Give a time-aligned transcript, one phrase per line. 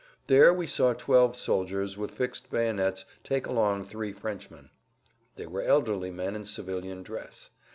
[0.25, 4.71] There we saw twelve soldiers with fixed bayonets take along three Frenchmen.
[5.35, 7.51] They were elderly men in civilian dress.